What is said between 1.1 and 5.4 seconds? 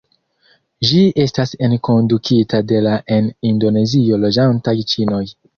estas enkondukita de la en Indonezio loĝantaj ĉinoj.